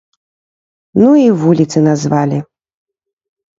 [1.01, 2.43] Ну і вуліцы назвалі.